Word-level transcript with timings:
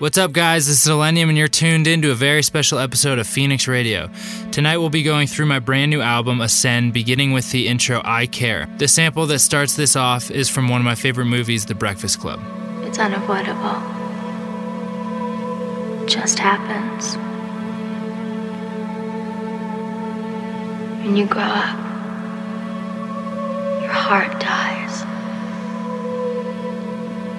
What's 0.00 0.18
up, 0.18 0.32
guys? 0.32 0.66
This 0.66 0.84
is 0.84 0.90
Illenium, 0.90 1.28
and 1.28 1.38
you're 1.38 1.46
tuned 1.46 1.86
in 1.86 2.02
to 2.02 2.10
a 2.10 2.16
very 2.16 2.42
special 2.42 2.80
episode 2.80 3.20
of 3.20 3.28
Phoenix 3.28 3.68
Radio. 3.68 4.10
Tonight, 4.50 4.78
we'll 4.78 4.90
be 4.90 5.04
going 5.04 5.28
through 5.28 5.46
my 5.46 5.60
brand 5.60 5.90
new 5.90 6.00
album, 6.00 6.40
Ascend, 6.40 6.92
beginning 6.92 7.32
with 7.32 7.52
the 7.52 7.68
intro, 7.68 8.02
I 8.04 8.26
Care. 8.26 8.68
The 8.78 8.88
sample 8.88 9.24
that 9.26 9.38
starts 9.38 9.76
this 9.76 9.94
off 9.94 10.32
is 10.32 10.48
from 10.50 10.68
one 10.68 10.80
of 10.80 10.84
my 10.84 10.96
favorite 10.96 11.26
movies, 11.26 11.66
The 11.66 11.76
Breakfast 11.76 12.18
Club. 12.18 12.40
It's 12.82 12.98
unavoidable, 12.98 13.76
it 16.02 16.08
just 16.08 16.40
happens. 16.40 17.14
When 21.04 21.16
you 21.16 21.26
grow 21.26 21.42
up, 21.42 21.78
your 23.80 23.92
heart 23.92 24.40
dies. 24.40 25.04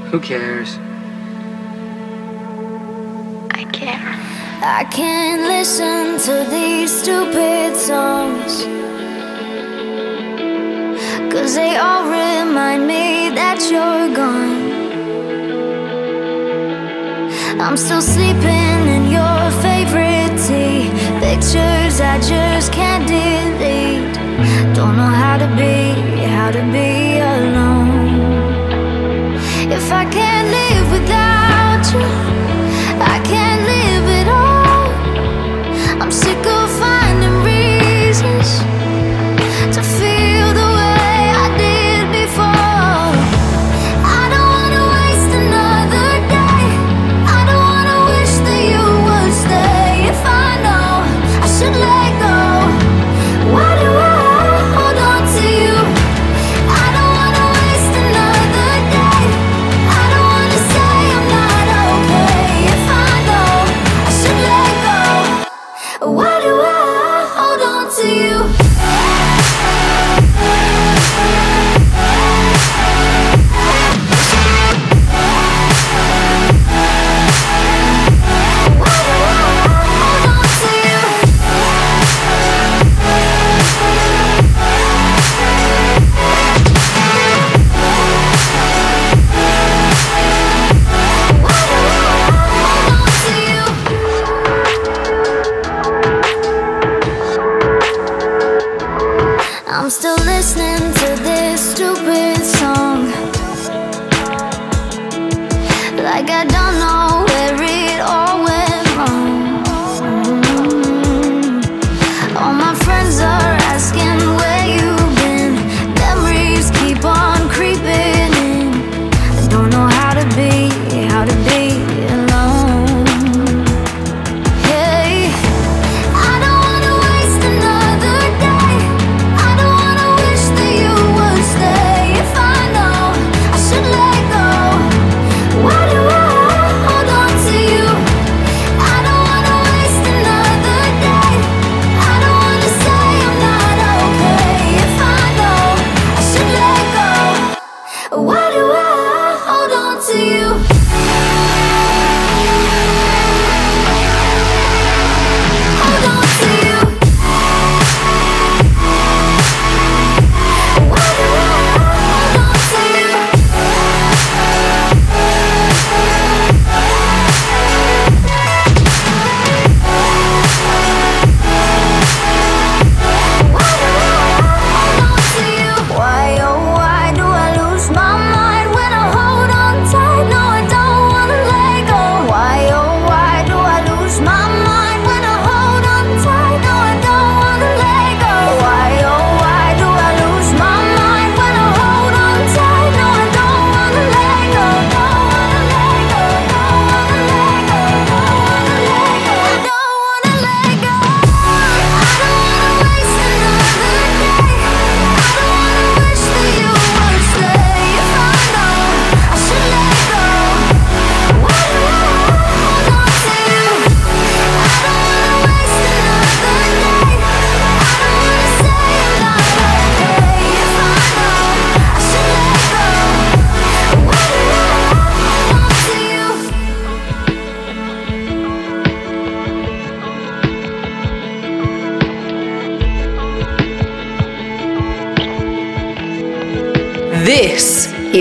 Who 0.09 0.21
cares? 0.21 0.77
I 4.67 4.83
can't 4.85 5.43
listen 5.43 6.17
to 6.25 6.49
these 6.49 6.91
stupid 6.91 7.75
songs. 7.75 8.63
Cause 11.31 11.53
they 11.53 11.77
all 11.77 12.05
remind 12.05 12.87
me 12.87 13.29
that 13.35 13.59
you're 13.69 14.09
gone. 14.15 14.71
I'm 17.61 17.77
still 17.77 18.01
sleeping 18.01 18.79
in 18.95 19.11
your 19.11 19.51
favorite 19.61 20.33
tea. 20.47 20.89
Pictures 21.21 22.01
I 22.01 22.17
just 22.17 22.73
can't 22.73 23.05
delete. 23.07 24.15
Don't 24.73 24.97
know 24.97 25.13
how 25.23 25.37
to 25.37 25.47
be, 25.55 25.93
how 26.25 26.49
to 26.49 26.63
be 26.73 27.19
alone. 27.19 28.09
If 29.71 29.91
I 29.91 30.05
can't 30.09 30.49
live 30.49 30.91
without 30.91 31.85
you. 31.93 32.24
I'm 36.05 36.11
sick 36.11 36.44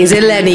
James 0.07 0.45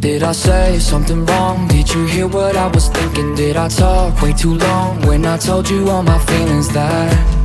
Did 0.00 0.22
I 0.22 0.32
say 0.32 0.78
something 0.78 1.26
wrong? 1.26 1.68
Did 1.68 1.90
you 1.90 2.06
hear 2.06 2.26
what 2.26 2.56
I 2.56 2.68
was 2.68 2.88
thinking? 2.88 3.34
Did 3.34 3.56
I 3.56 3.68
talk 3.68 4.22
way 4.22 4.32
too 4.32 4.54
long 4.54 5.02
when 5.06 5.26
I 5.26 5.36
told 5.36 5.68
you 5.68 5.90
all 5.90 6.02
my 6.02 6.18
feelings 6.20 6.68
that 6.70 7.43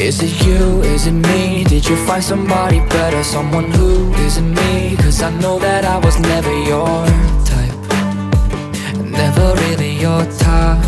is 0.00 0.22
it 0.22 0.46
you? 0.46 0.80
Is 0.80 1.06
it 1.06 1.12
me? 1.12 1.62
Did 1.64 1.86
you 1.86 1.94
find 2.06 2.24
somebody 2.24 2.80
better? 2.88 3.22
Someone 3.22 3.70
who 3.70 4.14
isn't 4.14 4.54
me? 4.54 4.96
Cause 4.96 5.20
I 5.20 5.28
know 5.40 5.58
that 5.58 5.84
I 5.84 5.98
was 5.98 6.18
never 6.18 6.50
your 6.64 7.04
type. 7.44 7.74
Never 8.96 9.54
really 9.64 10.00
your 10.00 10.24
type. 10.38 10.78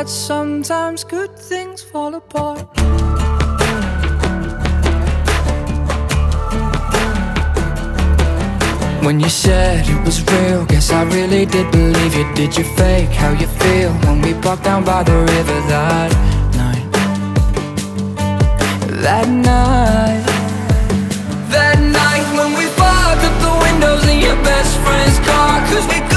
Sometimes 0.07 1.03
good 1.03 1.37
things 1.37 1.81
fall 1.81 2.15
apart. 2.15 2.65
When 9.03 9.19
you 9.19 9.29
said 9.29 9.85
it 9.87 10.05
was 10.05 10.23
real, 10.31 10.65
guess 10.65 10.91
I 10.91 11.03
really 11.03 11.45
did 11.45 11.71
believe 11.71 12.15
you. 12.15 12.25
Did 12.35 12.57
you 12.57 12.63
fake 12.75 13.09
how 13.09 13.31
you 13.31 13.47
feel 13.47 13.91
when 14.05 14.21
we 14.21 14.33
walked 14.33 14.63
down 14.63 14.83
by 14.83 15.03
the 15.03 15.13
river 15.13 15.59
that 15.71 16.11
night? 16.55 16.91
That 19.01 19.27
night. 19.27 20.23
That 21.51 21.79
night 21.79 22.27
when 22.37 22.57
we 22.57 22.65
fogged 22.79 23.23
up 23.23 23.35
the 23.47 23.53
windows 23.65 24.07
in 24.07 24.19
your 24.19 24.35
best 24.43 24.77
friend's 24.79 25.19
car 25.27 25.59
Cause 25.67 25.87
we 25.87 26.16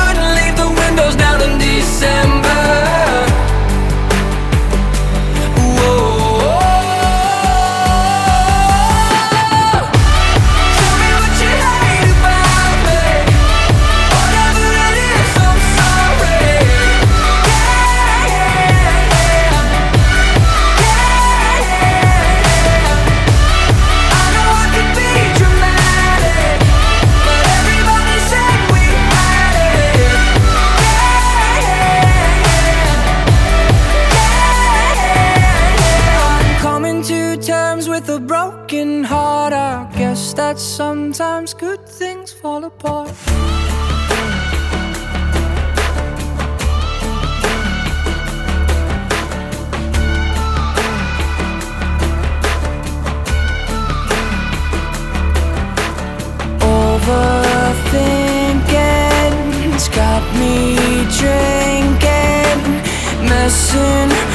messing 63.51 64.30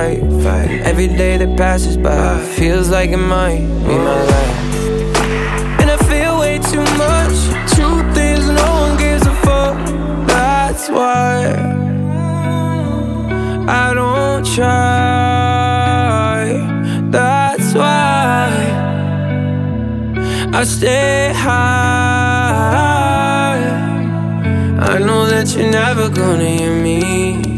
fight. 0.00 0.80
Every 0.90 1.08
day 1.08 1.36
that 1.36 1.56
passes 1.56 1.96
by 1.96 2.38
feels 2.56 2.88
like 2.90 3.10
it 3.10 3.16
might 3.16 3.60
be 3.86 3.94
my 4.08 4.22
life. 4.34 4.56
And 5.80 5.90
I 5.90 5.96
feel 6.10 6.38
way 6.38 6.58
too 6.58 6.84
much. 7.04 7.36
Truth 7.74 8.16
is, 8.16 8.46
no 8.48 8.70
one 8.84 8.96
gives 8.96 9.26
a 9.26 9.34
fuck. 9.46 9.76
That's 10.26 10.88
why 10.88 11.54
I 13.68 13.94
don't 13.94 14.44
try. 14.54 14.80
That's 17.10 17.74
why 17.74 18.48
I 20.52 20.64
stay 20.64 21.32
high. 21.34 22.40
I 24.92 24.98
know 24.98 25.26
that 25.26 25.54
you're 25.54 25.70
never 25.70 26.08
gonna 26.08 26.48
hear 26.48 26.74
me. 26.82 27.49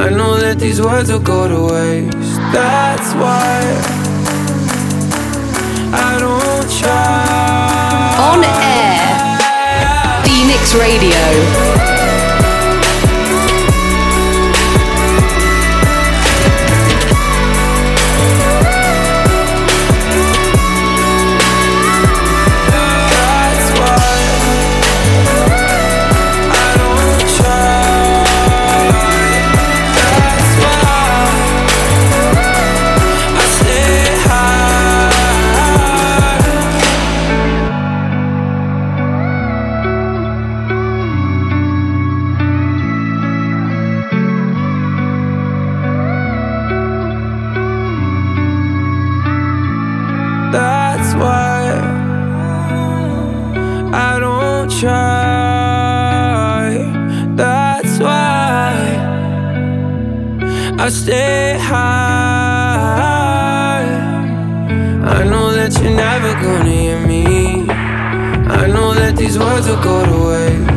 I 0.00 0.10
know 0.10 0.36
that 0.36 0.60
these 0.60 0.80
words 0.80 1.10
will 1.10 1.18
go 1.18 1.48
to 1.48 1.74
waste. 1.74 2.38
That's 2.52 3.12
why 3.14 3.58
I 5.92 6.18
don't 6.20 6.70
try. 6.78 8.14
On 8.30 8.44
air. 8.44 9.18
Phoenix 10.22 10.74
Radio. 10.76 11.77
That 65.68 65.82
you're 65.82 65.94
never 65.94 66.32
gonna 66.34 66.70
hear 66.70 67.06
me. 67.06 67.68
I 67.68 68.66
know 68.68 68.94
that 68.94 69.16
these 69.16 69.38
words 69.38 69.66
will 69.68 69.82
go 69.82 70.04
to 70.04 70.28
waste. 70.28 70.67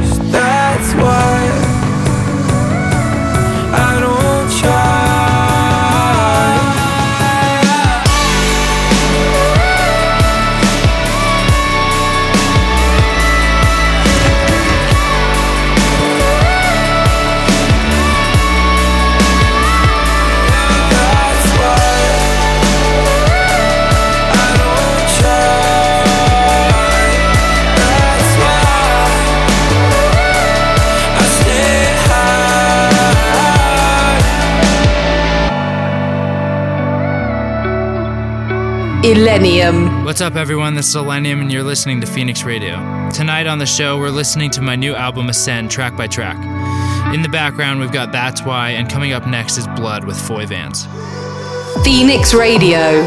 High. 39.13 39.19
Illenium. 39.19 40.05
What's 40.05 40.21
up, 40.21 40.35
everyone? 40.35 40.75
This 40.75 40.87
is 40.89 40.95
Illenium, 40.95 41.41
and 41.41 41.51
you're 41.51 41.63
listening 41.63 41.99
to 42.01 42.07
Phoenix 42.07 42.43
Radio. 42.43 42.75
Tonight 43.11 43.45
on 43.45 43.57
the 43.57 43.65
show, 43.65 43.97
we're 43.97 44.09
listening 44.09 44.49
to 44.51 44.61
my 44.61 44.75
new 44.75 44.95
album 44.95 45.29
Ascend 45.29 45.69
track 45.69 45.97
by 45.97 46.07
track. 46.07 46.37
In 47.13 47.21
the 47.21 47.29
background, 47.29 47.79
we've 47.79 47.91
got 47.91 48.11
That's 48.11 48.41
Why, 48.43 48.71
and 48.71 48.89
coming 48.89 49.11
up 49.11 49.27
next 49.27 49.57
is 49.57 49.67
Blood 49.67 50.05
with 50.05 50.19
Foy 50.19 50.45
Vance. 50.45 50.87
Phoenix 51.83 52.33
Radio. 52.33 53.05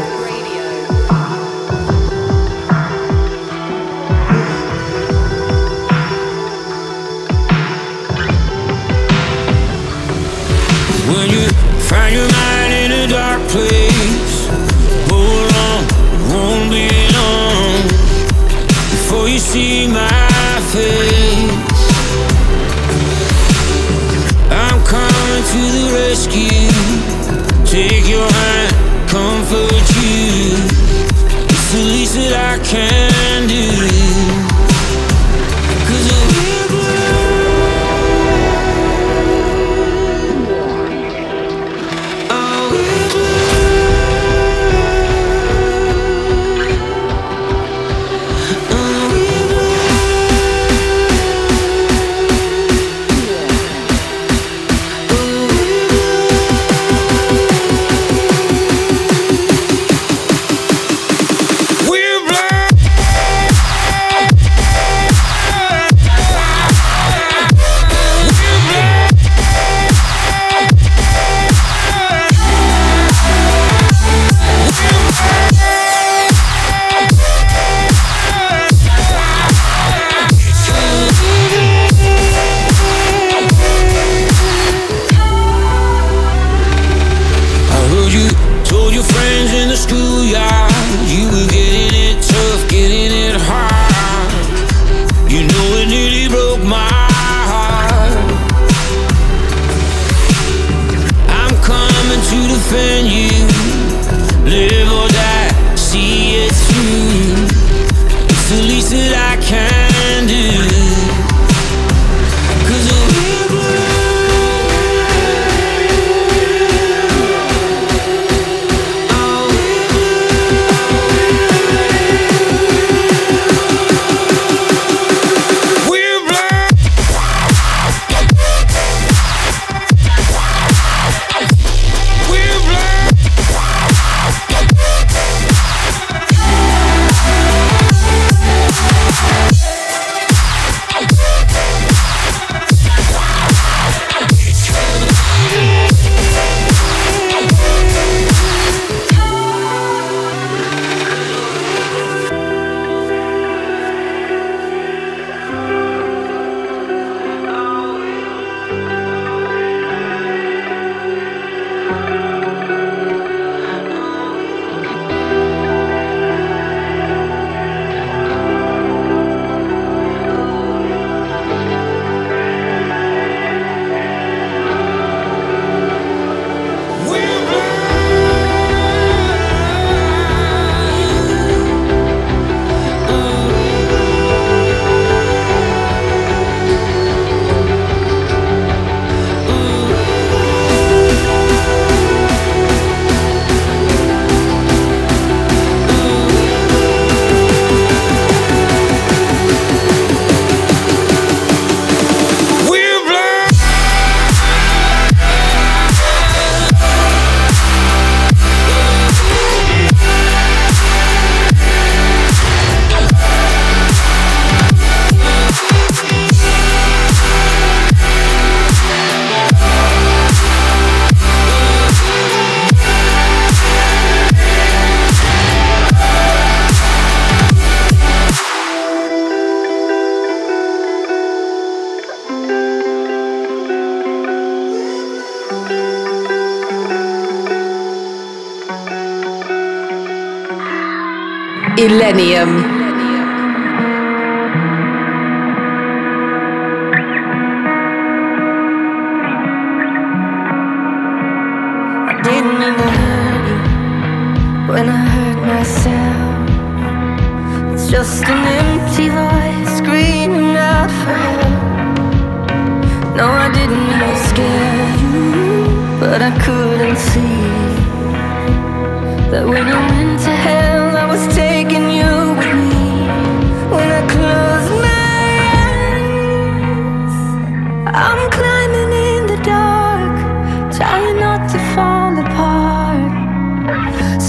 That 32.71 33.14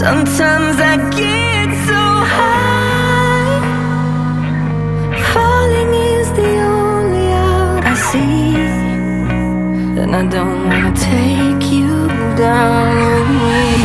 Sometimes 0.08 0.78
I 0.78 0.96
get 1.18 1.68
so 1.88 2.02
high, 2.36 3.58
falling 5.32 5.92
is 6.12 6.28
the 6.38 6.52
only 6.60 7.26
out 7.32 7.84
I 7.84 7.94
see, 8.08 8.54
and 10.00 10.14
I 10.14 10.24
don't 10.36 10.60
wanna 10.68 10.94
take 10.94 11.72
you 11.72 11.90
down 12.36 13.26
with 13.46 13.70
me. 13.70 13.75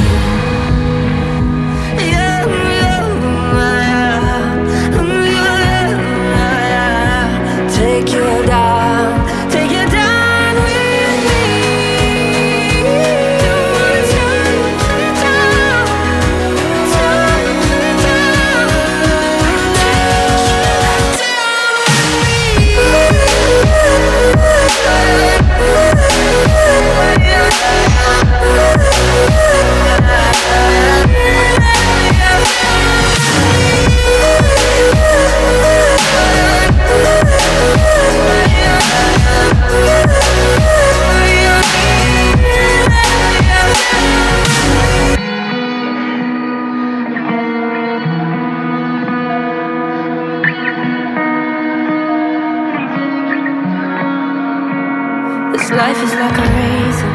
Life 55.85 56.03
is 56.07 56.13
like 56.23 56.37
a 56.45 56.47
razor. 56.57 57.13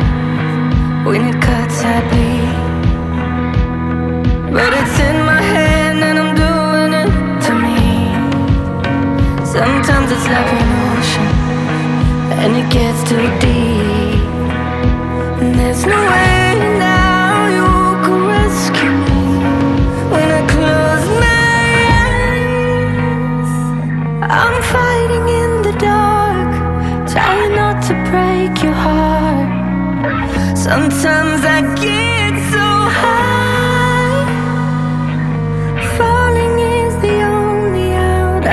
When 1.09 1.21
it 1.31 1.39
cuts, 1.49 1.79
I 1.95 1.97
bleed. 2.11 2.55
But 4.57 4.71
it's 4.81 4.97
in 5.09 5.17
my 5.33 5.43
hand 5.55 5.99
and 6.09 6.17
I'm 6.23 6.33
doing 6.45 6.93
it 7.03 7.11
to 7.47 7.53
me. 7.65 7.81
Sometimes 9.57 10.09
it's 10.15 10.29
like 10.35 10.51
an 10.59 10.69
ocean 10.87 11.31
and 12.43 12.51
it 12.61 12.69
gets 12.77 13.01
too 13.11 13.27
deep. 13.45 14.25
And 15.41 15.51
there's 15.59 15.85
no 15.87 16.01
way 16.11 16.36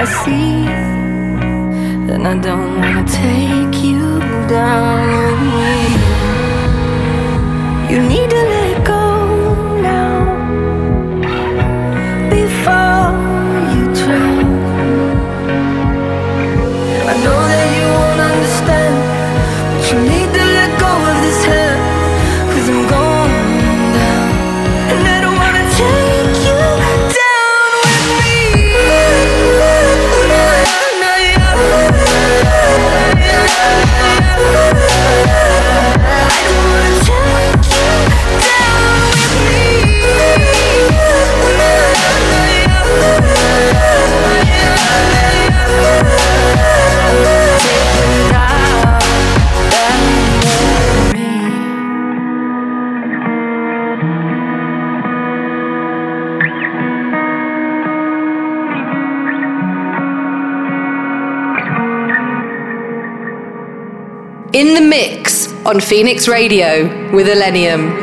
I 0.04 0.06
see. 0.06 0.68
And 2.12 2.28
I 2.28 2.36
don't 2.38 2.78
wanna 2.78 3.06
take 3.08 3.76
you 3.82 4.20
down 4.50 5.00
with 5.30 5.40
me. 5.56 5.76
You 7.90 8.00
need 8.12 8.30
to 8.36 8.42
let 8.54 8.73
In 64.54 64.76
the 64.76 64.82
mix 64.82 65.52
on 65.66 65.80
Phoenix 65.82 66.28
Radio 66.28 66.84
with 67.12 67.26
Illenium. 67.26 68.03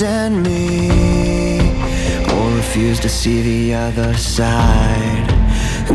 Understand 0.00 0.42
me. 0.42 1.60
Or 2.32 2.56
refuse 2.56 2.98
to 3.00 3.08
see 3.08 3.42
the 3.42 3.74
other 3.74 4.14
side. 4.14 5.28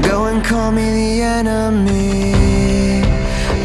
Go 0.04 0.26
and 0.26 0.46
call 0.46 0.72
me 0.72 0.92
the 0.92 1.22
enemy. 1.24 3.02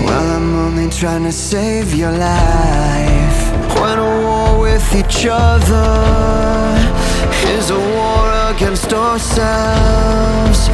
Well, 0.03 0.37
I'm 0.37 0.55
only 0.55 0.89
trying 0.89 1.25
to 1.25 1.33
save 1.33 1.95
your 1.95 2.13
life. 2.13 3.41
When 3.81 3.99
a 3.99 4.21
war 4.23 4.61
with 4.61 4.95
each 4.95 5.27
other 5.27 5.89
Is 7.55 7.71
a 7.71 7.79
war 7.79 8.55
against 8.55 8.93
ourselves 8.93 10.69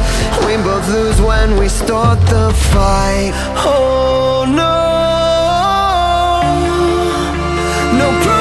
We 0.45 0.57
both 0.57 0.87
lose 0.89 1.21
when 1.21 1.57
we 1.57 1.69
start 1.69 2.19
the 2.27 2.51
fight. 2.73 3.31
Oh 3.65 4.45
no. 4.47 4.97
No 7.97 8.36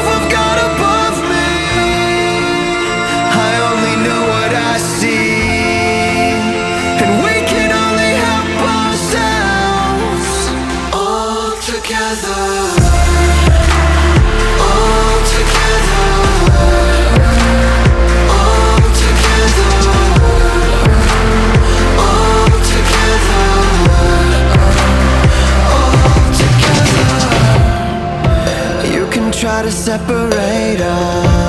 separate 29.70 30.80
us. 30.80 31.46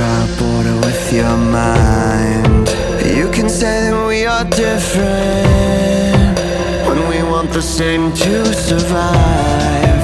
A 0.00 0.26
border 0.38 0.76
with 0.86 1.12
your 1.12 1.36
mind. 1.36 2.68
You 3.16 3.28
can 3.30 3.48
say 3.48 3.90
that 3.90 4.06
we 4.06 4.26
are 4.26 4.44
different 4.44 6.38
when 6.86 7.08
we 7.08 7.22
want 7.28 7.50
the 7.50 7.60
same 7.60 8.12
to 8.12 8.44
survive. 8.54 9.97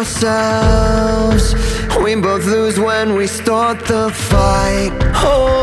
Ourselves. 0.00 1.54
We 2.02 2.14
both 2.14 2.46
lose 2.46 2.80
when 2.80 3.14
we 3.16 3.26
start 3.26 3.84
the 3.84 4.08
fight. 4.10 4.92
Oh 5.16 5.59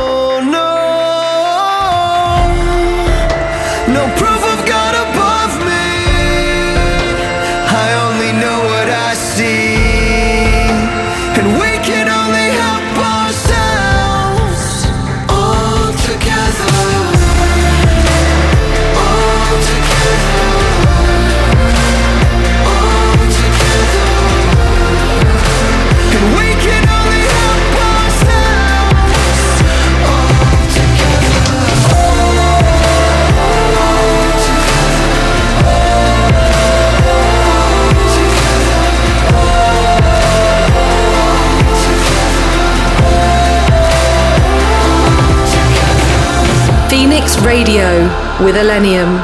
with 48.47 48.55
Illenium. 48.55 49.17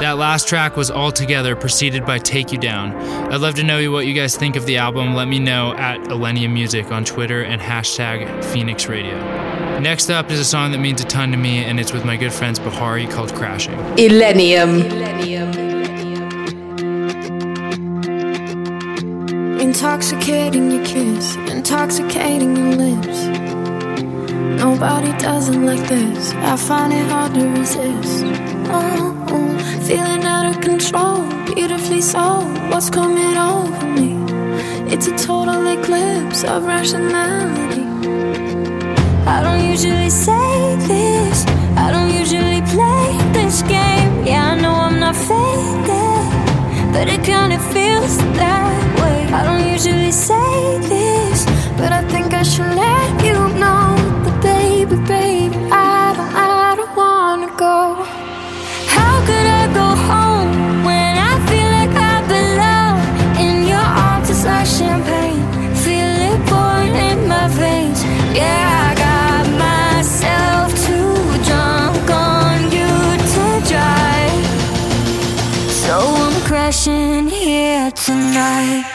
That 0.00 0.18
last 0.18 0.48
track 0.48 0.76
was 0.76 0.90
Altogether, 0.90 1.54
preceded 1.54 2.04
by 2.04 2.18
Take 2.18 2.50
You 2.50 2.58
Down. 2.58 2.92
I'd 3.32 3.40
love 3.40 3.54
to 3.54 3.62
know 3.62 3.92
what 3.92 4.04
you 4.04 4.14
guys 4.14 4.36
think 4.36 4.56
of 4.56 4.66
the 4.66 4.78
album. 4.78 5.14
Let 5.14 5.28
me 5.28 5.38
know 5.38 5.74
at 5.74 6.00
Illenium 6.08 6.52
Music 6.52 6.90
on 6.90 7.04
Twitter 7.04 7.44
and 7.44 7.62
hashtag 7.62 8.44
Phoenix 8.46 8.88
Radio. 8.88 9.16
Next 9.78 10.10
up 10.10 10.28
is 10.28 10.40
a 10.40 10.44
song 10.44 10.72
that 10.72 10.78
means 10.78 11.00
a 11.00 11.04
ton 11.04 11.30
to 11.30 11.36
me, 11.36 11.58
and 11.58 11.78
it's 11.78 11.92
with 11.92 12.04
my 12.04 12.16
good 12.16 12.32
friends 12.32 12.58
Bahari 12.58 13.06
called 13.06 13.32
Crashing. 13.36 13.78
Illenium. 13.96 14.82
Intoxicating 19.60 20.72
your 20.72 20.84
kiss, 20.84 21.36
intoxicating 21.36 22.56
your 22.56 22.74
lips. 22.74 23.44
Nobody 24.58 25.16
does 25.18 25.50
it 25.50 25.58
like 25.58 25.88
this. 25.88 26.32
I 26.32 26.56
find 26.56 26.92
it 26.92 27.06
hard 27.08 27.34
to 27.34 27.46
resist. 27.50 28.53
Oh, 28.76 29.26
oh, 29.34 29.58
feeling 29.86 30.24
out 30.24 30.46
of 30.50 30.60
control, 30.60 31.18
beautifully 31.54 32.00
so. 32.00 32.24
What's 32.70 32.90
coming 32.90 33.36
over 33.36 33.86
me? 33.98 34.10
It's 34.92 35.06
a 35.06 35.16
total 35.16 35.64
eclipse 35.76 36.42
of 36.42 36.64
rationality. 36.64 37.84
I 39.34 39.36
don't 39.44 39.62
usually 39.72 40.10
say 40.10 40.76
this. 40.92 41.36
I 41.84 41.86
don't 41.94 42.12
usually 42.22 42.62
play 42.74 43.06
this 43.38 43.62
game. 43.62 44.10
Yeah, 44.26 44.52
I 44.52 44.60
know 44.62 44.74
I'm 44.86 44.98
not 44.98 45.16
faded, 45.28 46.26
but 46.94 47.04
it 47.14 47.20
kinda 47.32 47.58
feels 47.74 48.14
that 48.40 48.74
way. 49.00 49.18
I 49.38 49.40
don't 49.48 49.64
usually 49.74 50.14
say 50.28 50.78
this, 50.94 51.38
but 51.78 51.90
I 51.98 52.02
think 52.12 52.34
I 52.34 52.42
should 52.42 52.72
let 52.84 53.03
here 78.34 78.93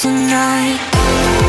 Tonight. 0.00 1.39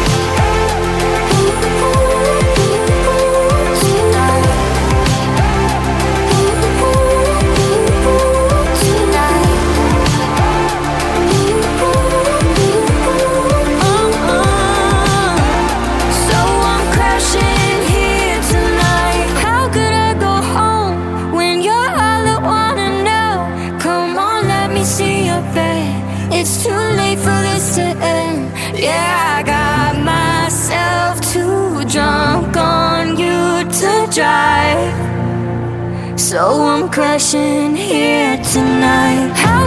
So 36.31 36.63
I'm 36.63 36.87
crashing 36.87 37.75
here 37.75 38.37
tonight. 38.37 39.60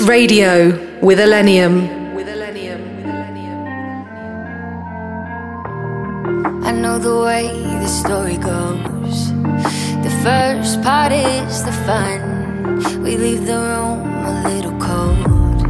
Radio 0.00 0.70
with 1.00 1.18
Illenium. 1.18 2.00
I 6.64 6.72
know 6.72 6.98
the 6.98 7.20
way 7.20 7.48
the 7.80 7.86
story 7.86 8.36
goes. 8.36 9.32
The 10.02 10.10
first 10.22 10.82
part 10.82 11.12
is 11.12 11.64
the 11.64 11.72
fun. 11.84 13.02
We 13.02 13.16
leave 13.16 13.44
the 13.46 13.58
room 13.58 14.00
a 14.24 14.48
little 14.48 14.78
cold 14.78 15.60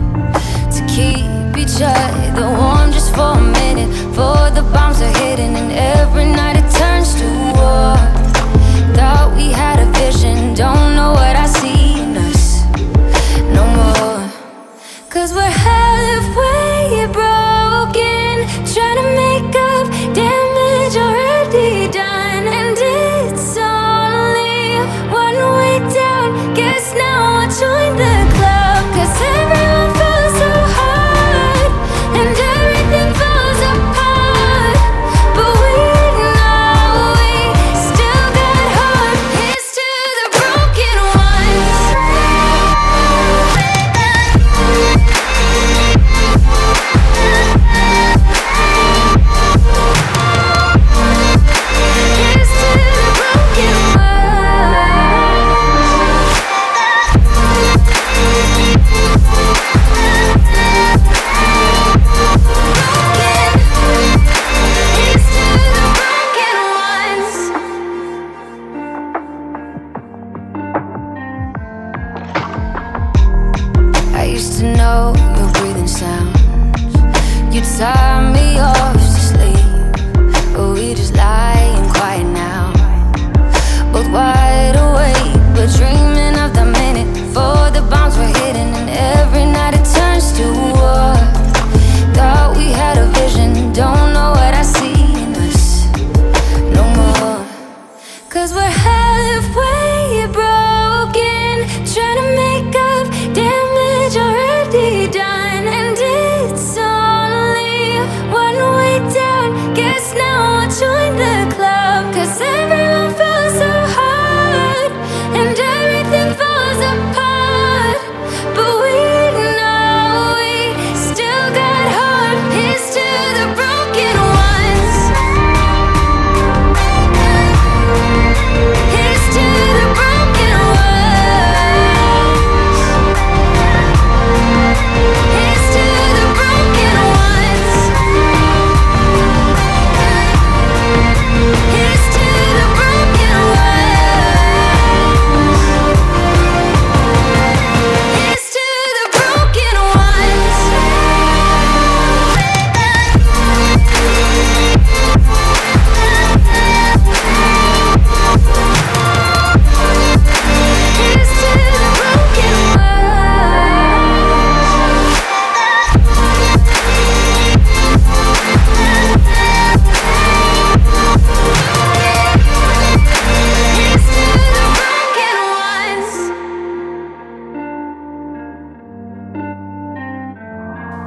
to 0.75 0.81
keep 0.87 1.57
each 1.57 1.81
other 1.83 2.47
warm 2.59 2.93
just 2.93 3.15
for 3.15 3.33
a 3.37 3.41
minute. 3.41 3.91
For 4.15 4.51
the 4.51 4.63
bombs 4.73 5.01
are 5.01 5.19
hidden 5.19 5.70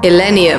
Elenia. 0.04 0.53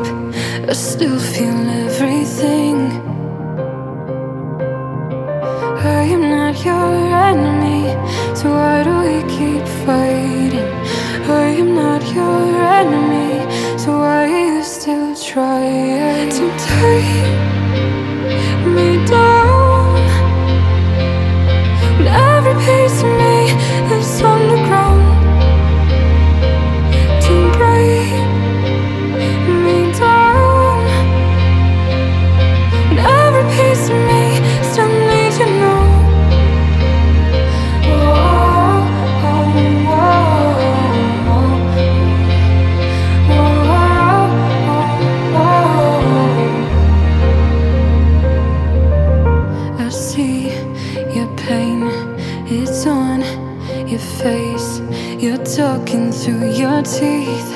I 0.00 0.72
still 0.72 1.18
feel 1.18 1.68
everything. 1.68 2.76
I 5.84 6.04
am 6.14 6.22
not 6.30 6.64
your 6.64 6.94
enemy, 7.30 7.82
so 8.34 8.50
why 8.50 8.82
do 8.84 8.94
we 9.06 9.20
keep 9.36 9.66
fighting? 9.84 10.70
I 11.28 11.56
am 11.60 11.74
not 11.74 12.02
your 12.14 12.62
enemy, 12.80 13.32
so 13.78 13.98
why 13.98 14.24
are 14.24 14.28
you 14.28 14.62
still 14.62 15.14
trying 15.14 16.30
to 16.30 16.50
tie 16.58 17.28
me 18.64 19.04
down? 19.06 19.31
teeth. 56.84 57.51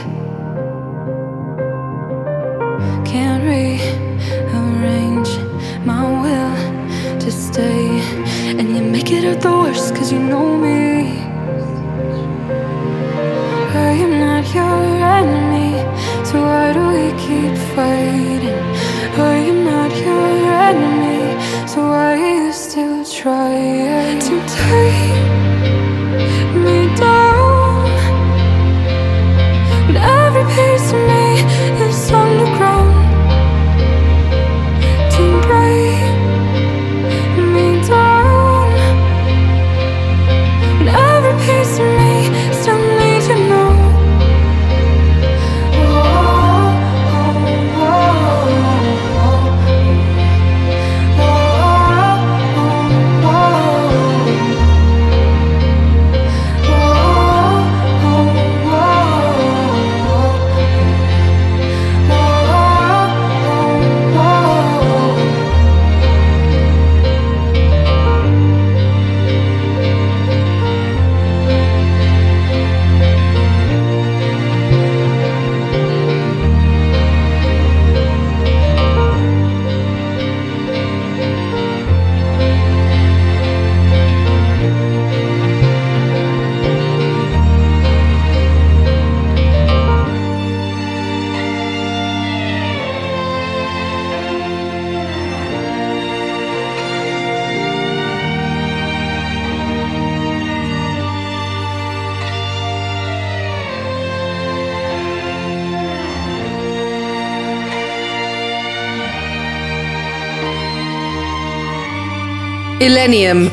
Millennium. 112.87 113.51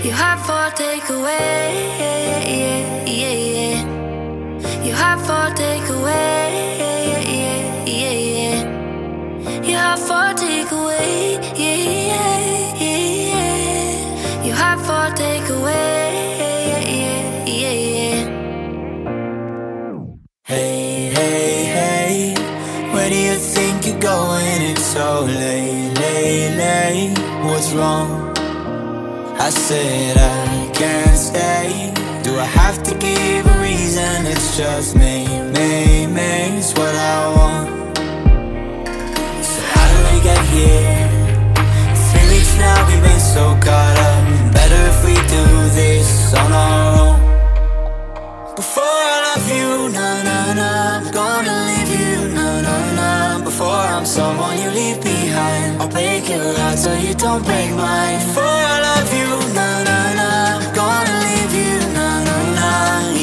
someone 54.13 54.59
you 54.61 54.69
leave 54.69 55.01
behind. 55.01 55.81
I'll 55.81 55.89
break 55.89 56.29
your 56.29 56.53
heart 56.59 56.77
so 56.77 56.93
you 56.93 57.13
don't 57.15 57.43
break 57.43 57.71
mine. 57.71 58.19
For 58.35 58.51
I 58.73 58.75
love 58.87 59.11
you, 59.19 59.31
na 59.57 59.69
na 59.89 59.99
na. 60.19 60.29
Gonna 60.77 61.17
leave 61.27 61.53
you, 61.63 61.77
na 61.97 62.07
na 62.27 62.37
na. 62.59 62.69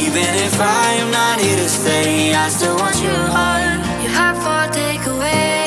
Even 0.04 0.30
if 0.46 0.56
I 0.60 0.86
am 1.02 1.10
not 1.12 1.38
here 1.38 1.58
to 1.62 1.68
stay, 1.68 2.34
I 2.34 2.48
still 2.48 2.76
want 2.76 2.96
your 3.06 3.24
heart. 3.36 3.78
Your 4.02 4.14
heart 4.18 4.36
for 4.44 4.62
takeaway. 4.76 5.59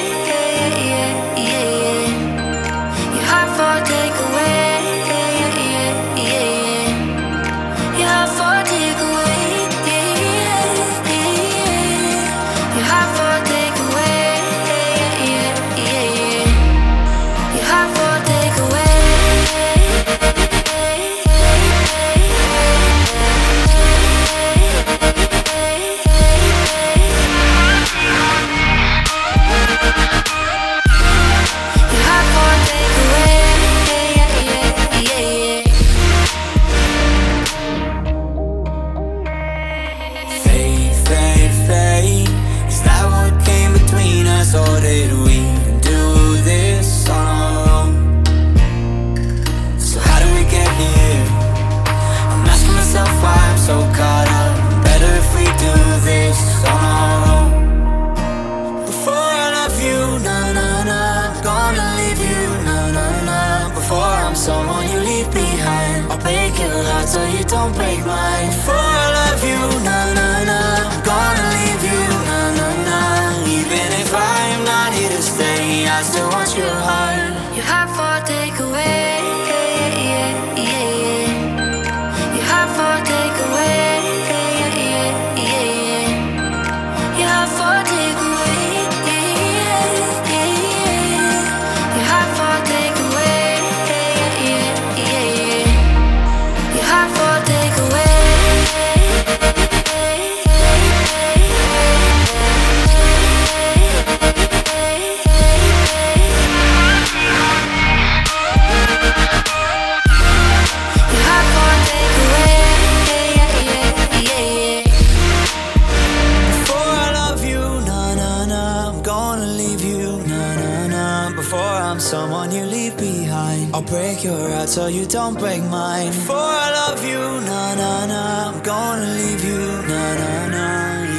So 124.73 124.87
you 124.87 125.05
don't 125.05 125.37
break 125.37 125.61
mine. 125.65 126.07
Before 126.07 126.35
I 126.35 126.71
love 126.73 127.05
you, 127.05 127.21
na 127.45 127.75
na 127.75 128.07
na. 128.07 128.49
I'm 128.49 128.59
gonna 128.63 129.05
leave 129.21 129.45
you, 129.45 129.61
na 129.85 130.15
na 130.21 130.47
na. 130.49 130.65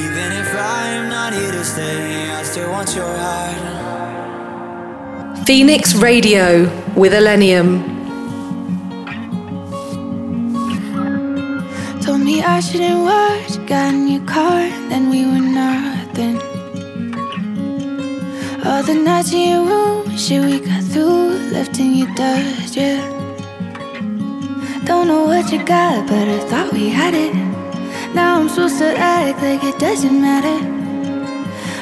Even 0.02 0.32
if 0.42 0.50
I'm 0.58 1.08
not 1.08 1.32
here 1.32 1.52
to 1.52 1.64
stay, 1.64 2.32
I 2.32 2.42
still 2.42 2.68
want 2.72 2.96
your 2.96 3.06
heart. 3.06 3.54
Phoenix 5.46 5.94
Radio 5.94 6.68
with 6.96 7.12
Illenium. 7.12 7.78
Told 12.02 12.22
me 12.22 12.42
I 12.42 12.58
shouldn't 12.58 13.04
watch, 13.06 13.64
got 13.68 13.94
in 13.94 14.08
your 14.08 14.26
car, 14.26 14.66
then 14.90 15.10
we 15.10 15.26
were 15.30 15.46
nothing. 15.62 16.42
All 18.66 18.82
the 18.82 18.94
nights 18.94 19.32
in 19.32 19.48
your 19.50 19.62
room, 19.64 20.16
shit 20.16 20.42
we 20.42 20.58
got 20.58 20.82
through, 20.82 21.38
left 21.54 21.78
in 21.78 21.94
your 21.94 22.12
dust, 22.16 22.74
yeah. 22.74 23.13
Don't 24.84 25.08
know 25.08 25.24
what 25.24 25.50
you 25.50 25.64
got, 25.64 26.06
but 26.06 26.28
I 26.28 26.38
thought 26.50 26.70
we 26.72 26.90
had 26.90 27.14
it. 27.14 27.34
Now 28.14 28.38
I'm 28.38 28.48
supposed 28.50 28.78
to 28.78 28.94
act 28.96 29.40
like 29.40 29.64
it 29.64 29.78
doesn't 29.78 30.20
matter. 30.20 30.58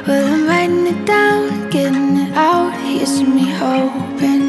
Well, 0.07 0.25
I'm 0.33 0.47
writing 0.47 0.87
it 0.87 1.05
down, 1.05 1.69
getting 1.71 2.17
it 2.17 2.33
out, 2.35 2.73
here's 2.85 3.21
me 3.23 3.51
hoping. 3.51 4.47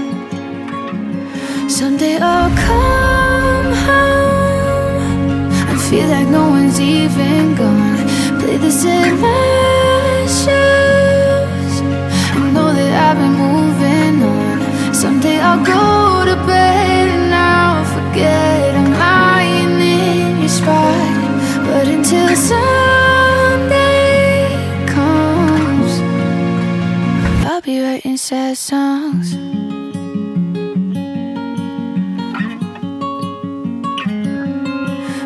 Someday 1.68 2.18
I'll 2.18 2.52
come 2.70 3.74
home 3.88 5.52
and 5.70 5.82
feel 5.82 6.08
like 6.08 6.28
no 6.28 6.50
one's 6.50 6.80
even 6.80 7.56
gone. 7.56 7.98
Play 8.40 8.58
this 8.58 8.86
in 8.86 9.20
my 9.20 10.28
shoes 10.28 11.76
and 12.36 12.54
know 12.54 12.72
that 12.72 12.94
I've 13.06 13.18
been 13.18 13.36
moving 13.46 14.22
on. 14.22 14.94
Someday 14.94 15.40
I'll 15.40 15.66
go 15.66 16.26
to 16.26 16.36
I'll 18.16 18.20
forget 18.20 18.76
in 19.82 20.40
your 20.40 20.50
spot. 20.50 21.66
But 21.66 21.88
until 21.88 22.36
Sunday 22.36 23.66
comes, 24.86 26.00
I'll 27.48 27.62
be 27.62 27.82
writing 27.82 28.18
sad 28.18 28.56
songs. 28.58 29.34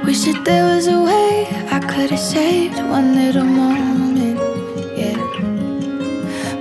Wish 0.05 0.23
that 0.23 0.45
there 0.45 0.63
was 0.73 0.87
a 0.87 1.01
way 1.01 1.47
I 1.69 1.79
could 1.79 2.11
have 2.11 2.19
saved 2.19 2.77
one 2.77 3.15
little 3.15 3.43
moment. 3.43 4.39
Yeah. 4.95 5.17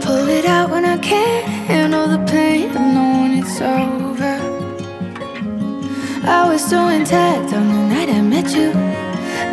Pull 0.00 0.28
it 0.28 0.44
out 0.44 0.70
when 0.70 0.84
I 0.84 0.98
can't 0.98 1.46
handle 1.70 2.08
the 2.08 2.18
pain 2.28 2.70
of 2.70 2.80
knowing 2.80 3.38
it's 3.38 3.60
over. 3.60 3.95
I 6.28 6.48
was 6.48 6.68
so 6.68 6.88
intact 6.88 7.52
on 7.54 7.68
the 7.68 7.94
night 7.94 8.08
I 8.08 8.20
met 8.20 8.52
you. 8.52 8.72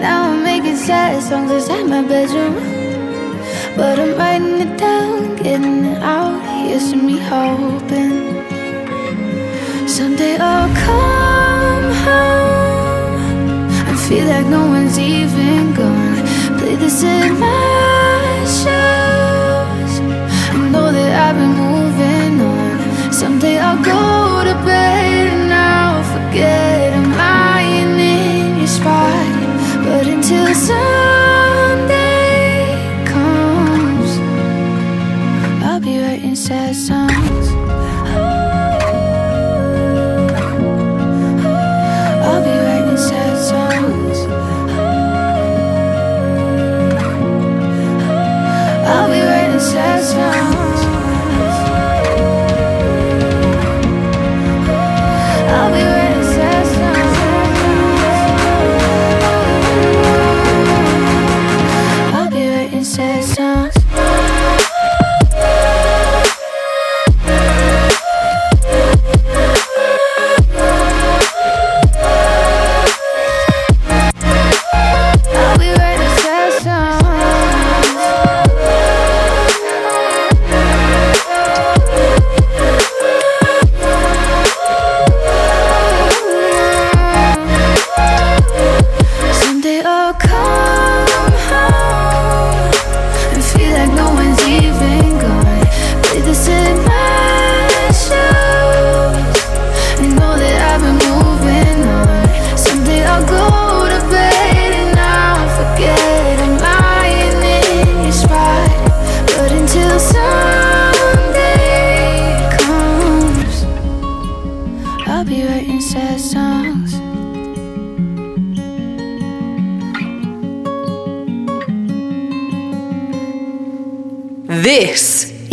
Now 0.01 0.31
I'm 0.31 0.43
making 0.43 0.75
sad 0.75 1.21
songs 1.21 1.51
inside 1.51 1.85
my 1.85 2.01
bedroom. 2.01 2.55
But 3.77 3.99
I'm 3.99 4.17
writing 4.17 4.59
it 4.59 4.75
down, 4.77 5.35
getting 5.35 5.85
it 5.85 6.01
out. 6.01 6.41
Here's 6.65 6.89
to 6.91 6.97
me 6.97 7.19
hoping. 7.19 8.41
Someday 9.87 10.37
I'll 10.37 10.73
come 10.89 11.85
home 12.07 13.69
and 13.89 13.99
feel 13.99 14.25
like 14.25 14.47
no 14.47 14.65
one's 14.65 14.97
even 14.97 15.75
gone. 15.75 16.25
Play 16.57 16.75
this 16.75 17.03
in 17.03 17.39
my 17.39 18.45
shoes 18.57 19.99
and 20.53 20.71
know 20.71 20.91
that 20.91 21.11
I've 21.23 21.35
been 21.35 21.53
moving 21.65 22.41
on. 22.41 23.13
Someday 23.13 23.59
I'll 23.59 23.83
go 23.83 24.32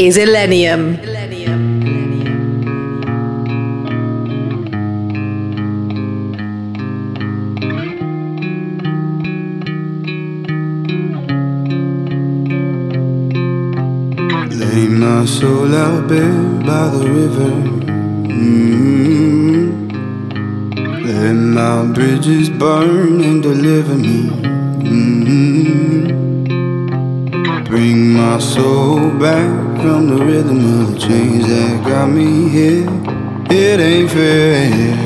is 0.00 0.16
Illenium. 0.16 0.96
Lay 14.58 14.88
my 14.88 15.26
soul 15.26 15.74
out 15.74 16.08
bare 16.08 16.44
by 16.64 16.88
the 16.88 17.04
river. 17.06 17.50
Mm-hmm. 18.32 19.60
Let 21.04 21.34
my 21.34 21.92
bridges 21.92 22.48
burn 22.48 23.20
and 23.20 23.42
deliver 23.42 23.96
me. 23.96 24.30
Mm-hmm. 24.80 26.00
Bring 27.64 28.14
my 28.14 28.38
soul 28.38 29.10
back 29.18 29.59
from 29.80 30.08
the 30.08 30.24
rhythm 30.24 30.80
of 30.80 30.92
the 30.92 30.98
chains 30.98 31.46
that 31.48 31.84
got 31.86 32.06
me 32.06 32.48
here. 32.50 32.86
It 33.50 33.80
ain't 33.80 34.10
fair. 34.10 34.99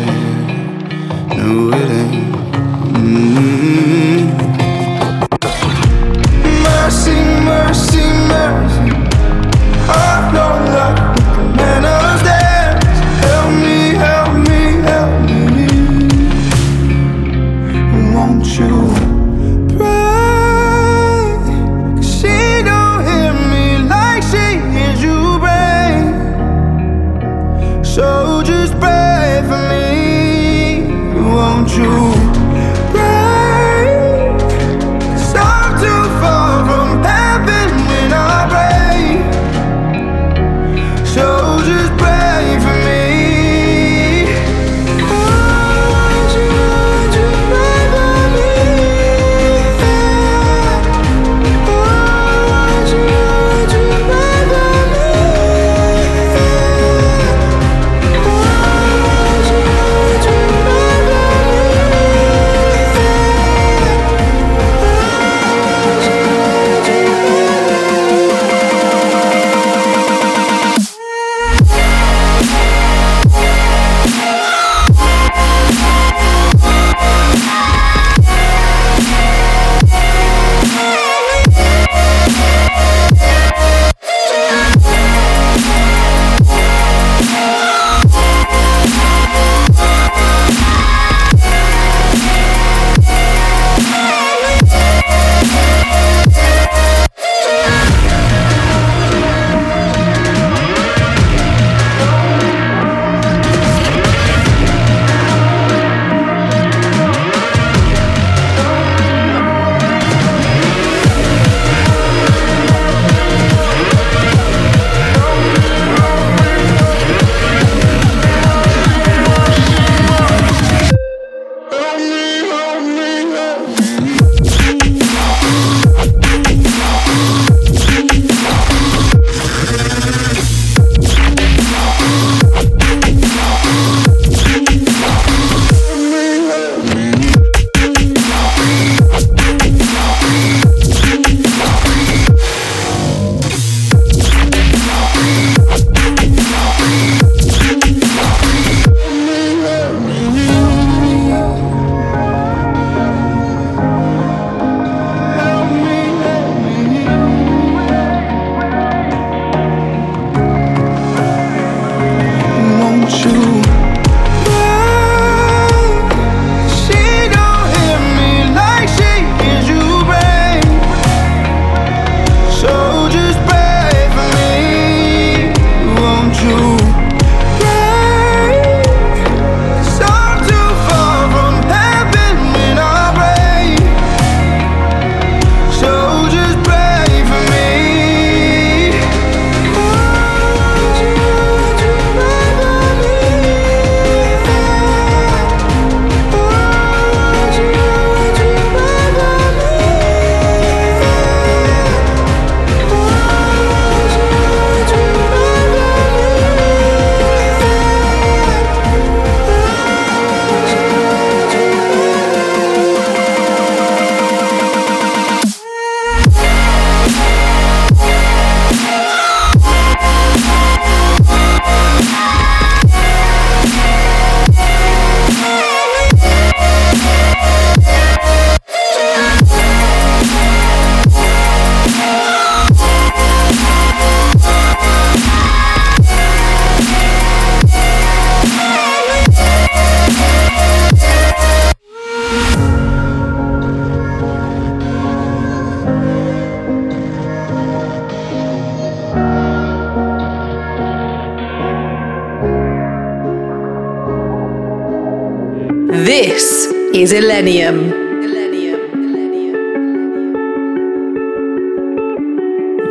Zillennium. 257.14 257.78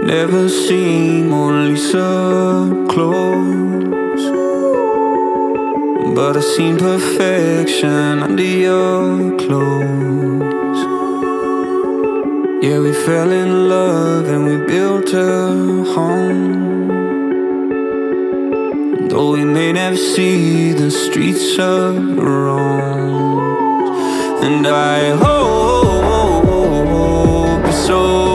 Never 0.06 0.48
seen 0.48 1.30
Mona 1.30 1.64
Lisa 1.68 2.08
close, 2.88 4.24
but 6.16 6.38
I 6.38 6.40
seen 6.40 6.78
perfection 6.78 8.24
under 8.28 8.50
your 8.68 9.38
clothes. 9.42 10.82
Yeah, 12.64 12.80
we 12.80 12.94
fell 13.06 13.30
in 13.30 13.68
love 13.68 14.26
and 14.30 14.46
we 14.46 14.56
built 14.74 15.10
a 15.14 15.84
home. 15.96 16.54
Though 19.10 19.32
we 19.34 19.44
may 19.44 19.74
never 19.74 19.98
see 19.98 20.72
the 20.72 20.92
streets 20.92 21.60
of 21.60 22.18
Rome. 22.18 23.23
And 24.46 24.68
I 24.68 25.12
hope 25.12 26.44
so. 27.72 28.33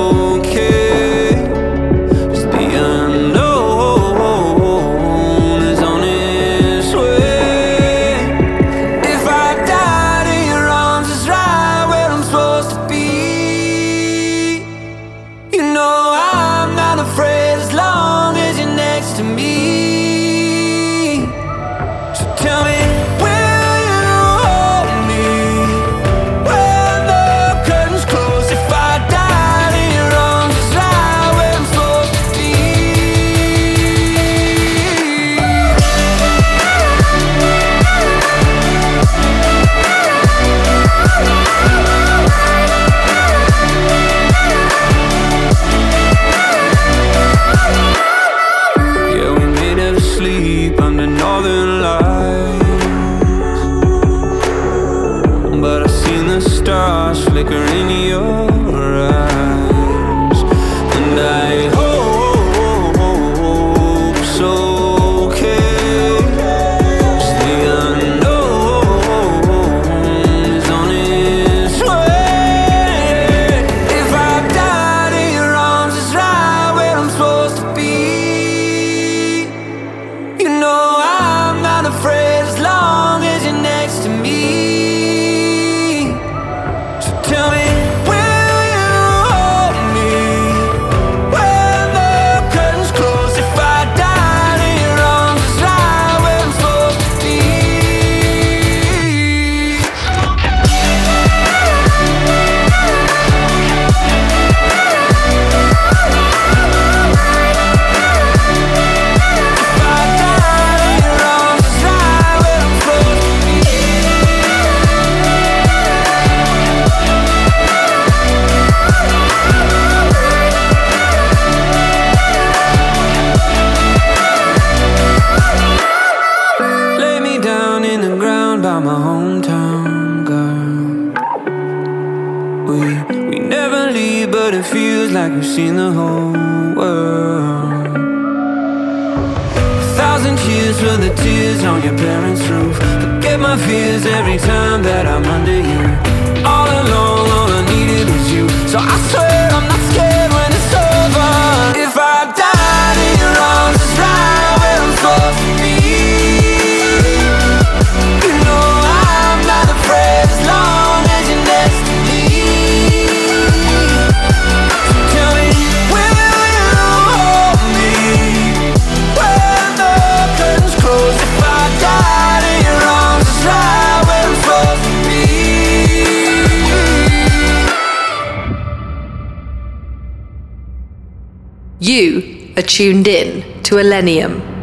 tuned 182.79 183.09
in 183.09 183.43
to 183.65 183.75
Illenium. 183.75 184.58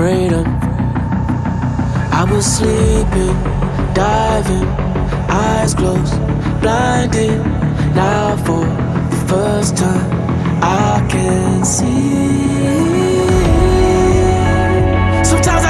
freedom. 0.00 0.46
I 2.20 2.24
was 2.30 2.46
sleeping, 2.56 3.36
diving, 3.92 4.68
eyes 5.28 5.74
closed, 5.74 6.16
blinded. 6.62 7.38
Now 7.94 8.34
for 8.46 8.64
the 9.12 9.20
first 9.28 9.76
time, 9.76 10.10
I 10.62 11.06
can 11.10 11.64
see. 11.66 12.00
Sometimes 15.22 15.64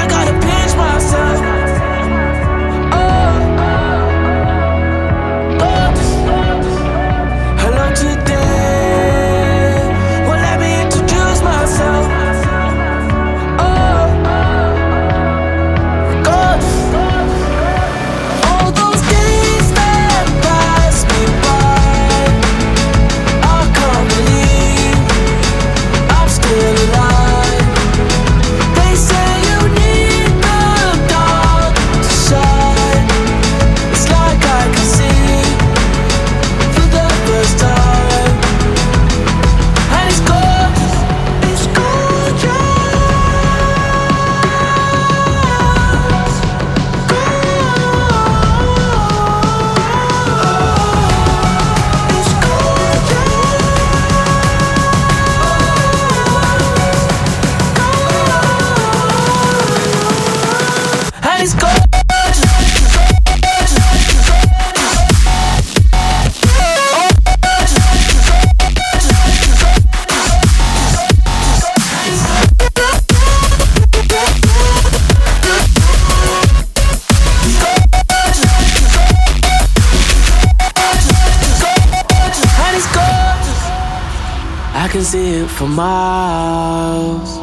see 85.11 85.41
it 85.41 85.49
for 85.49 85.67
miles. 85.67 87.37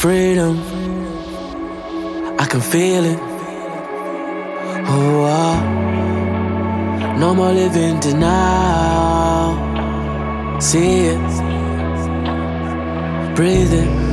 Freedom, 0.00 0.56
I 2.38 2.46
can 2.46 2.62
feel 2.62 3.04
it. 3.04 3.18
Oh, 4.90 5.26
ah. 5.28 5.58
no 7.18 7.34
more 7.34 7.52
living 7.52 8.00
denial. 8.00 9.52
See 10.62 11.08
it, 11.12 11.26
breathe 13.36 13.74
it. 13.74 14.07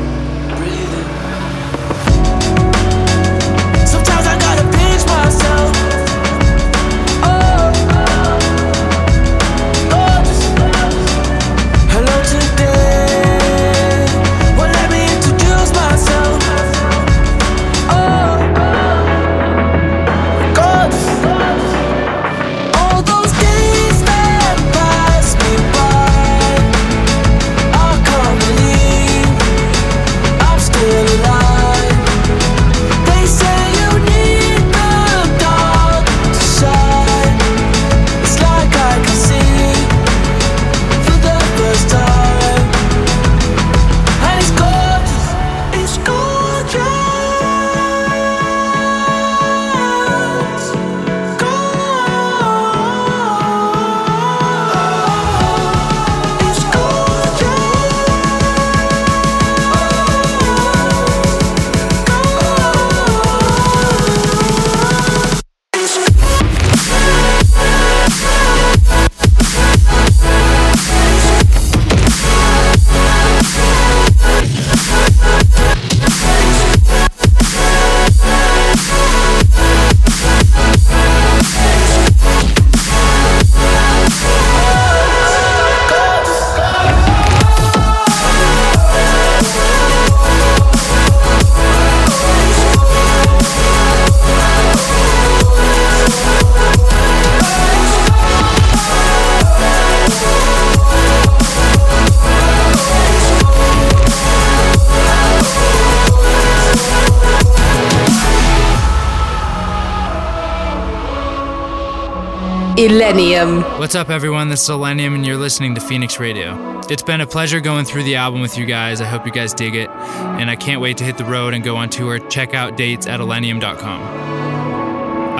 Illenium. 112.77 113.79
What's 113.79 113.95
up, 113.95 114.09
everyone? 114.09 114.49
This 114.49 114.63
is 114.63 114.69
Illenium, 114.69 115.15
and 115.15 115.25
you're 115.25 115.37
listening 115.37 115.75
to 115.75 115.81
Phoenix 115.81 116.19
Radio. 116.19 116.81
It's 116.89 117.01
been 117.01 117.21
a 117.21 117.25
pleasure 117.25 117.61
going 117.61 117.85
through 117.85 118.03
the 118.03 118.17
album 118.17 118.41
with 118.41 118.57
you 118.57 118.65
guys. 118.65 118.99
I 118.99 119.05
hope 119.05 119.25
you 119.25 119.31
guys 119.31 119.53
dig 119.53 119.75
it, 119.75 119.89
and 119.89 120.49
I 120.49 120.57
can't 120.57 120.81
wait 120.81 120.97
to 120.97 121.05
hit 121.05 121.17
the 121.17 121.23
road 121.23 121.53
and 121.53 121.63
go 121.63 121.77
on 121.77 121.89
tour. 121.89 122.19
Check 122.19 122.53
out 122.53 122.75
dates 122.75 123.07
at 123.07 123.21
illenium.com. 123.21 124.01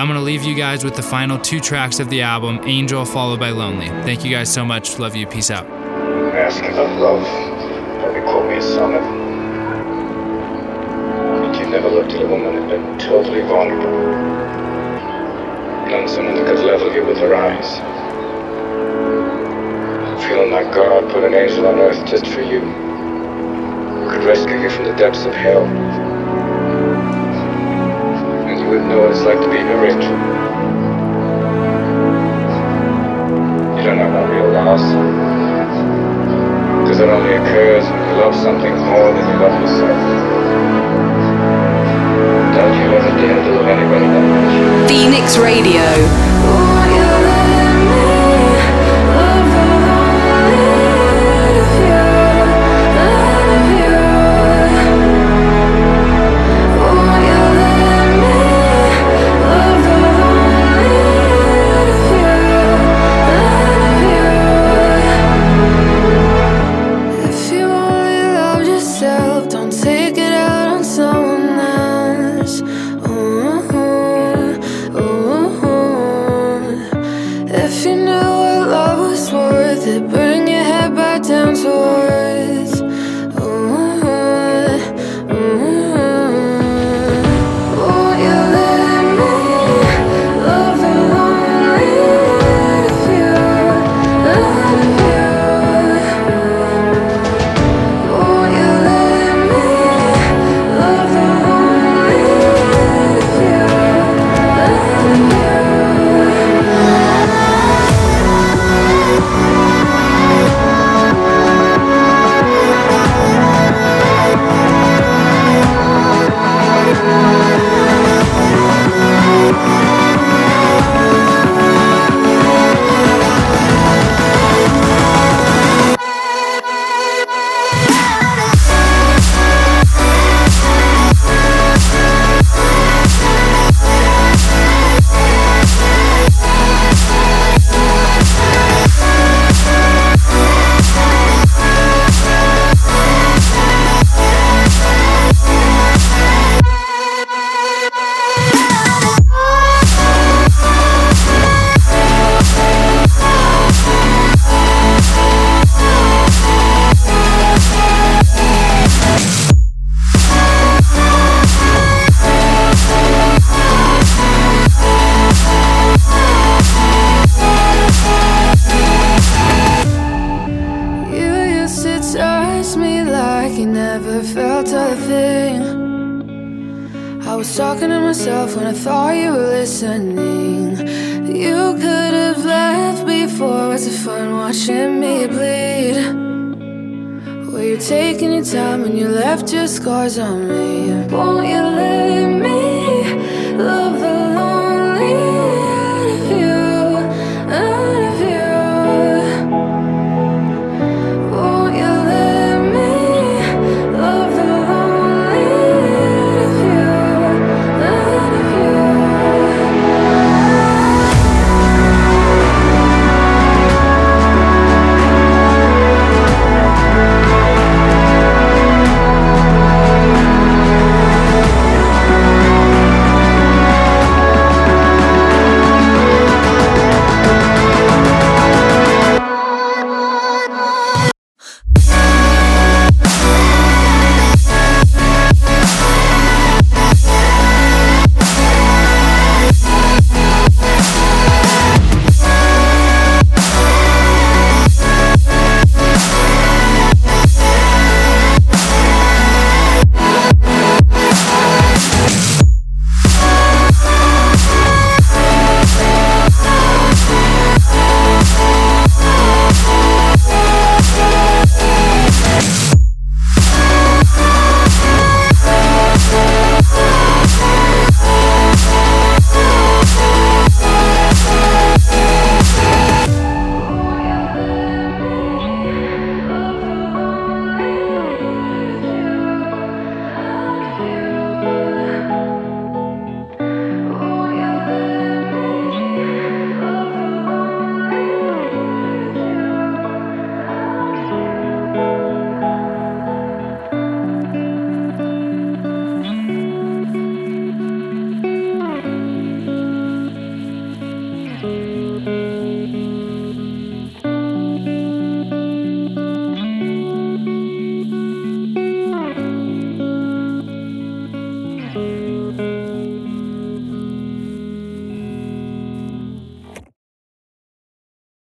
I'm 0.00 0.06
going 0.06 0.18
to 0.18 0.24
leave 0.24 0.44
you 0.44 0.54
guys 0.54 0.82
with 0.82 0.96
the 0.96 1.02
final 1.02 1.38
two 1.38 1.60
tracks 1.60 2.00
of 2.00 2.08
the 2.08 2.22
album 2.22 2.58
Angel, 2.62 3.04
followed 3.04 3.38
by 3.38 3.50
Lonely. 3.50 3.88
Thank 3.88 4.24
you 4.24 4.30
guys 4.30 4.50
so 4.50 4.64
much. 4.64 4.98
Love 4.98 5.14
you. 5.14 5.26
Peace 5.26 5.50
out. 5.50 5.66
Asking 5.66 6.70
of 6.70 6.90
love, 6.98 7.22
probably 8.00 8.22
call 8.22 8.48
me 8.48 8.56
a 8.56 8.62
sonnet. 8.62 9.02
But 11.42 11.60
you've 11.60 11.68
never 11.68 11.90
looked 11.90 12.12
at 12.12 12.22
a 12.22 12.26
woman 12.26 12.56
and 12.56 12.70
been 12.70 12.98
totally 12.98 13.42
vulnerable. 13.42 14.35
That 15.86 16.44
could 16.46 16.64
level 16.64 16.92
you 16.92 17.06
with 17.06 17.18
her 17.18 17.32
eyes. 17.32 17.78
Feeling 20.26 20.50
like 20.50 20.74
God 20.74 21.08
put 21.12 21.22
an 21.22 21.32
angel 21.32 21.64
on 21.68 21.78
earth 21.78 22.04
just 22.04 22.26
for 22.26 22.40
you. 22.40 22.60
Who 22.60 24.10
could 24.10 24.24
rescue 24.24 24.58
you 24.60 24.68
from 24.68 24.86
the 24.86 24.94
depths 24.94 25.24
of 25.26 25.32
hell. 25.32 25.64
And 28.46 28.58
you 28.58 28.66
wouldn't 28.68 28.88
know 28.88 29.02
what 29.02 29.12
it's 29.12 29.22
like 29.22 29.38
to 29.40 29.48
be 29.48 29.58
her 29.58 29.86
angel. 29.86 30.10
You 33.78 33.84
don't 33.84 33.98
know 33.98 34.08
about 34.08 34.28
real 34.28 34.50
loss. 34.50 34.82
Because 36.82 36.98
it 36.98 37.08
only 37.08 37.34
occurs 37.34 37.84
when 37.84 38.08
you 38.08 38.14
love 38.22 38.34
something 38.34 38.76
more 38.76 39.12
than 39.12 39.24
you 39.28 39.36
love 39.38 39.60
yourself. 39.62 40.85
Phoenix 44.88 45.36
Radio. 45.36 46.75